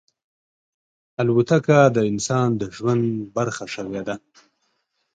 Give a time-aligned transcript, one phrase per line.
[1.21, 3.05] الوتکه د انسان د ژوند
[3.35, 4.15] برخه شوې ده.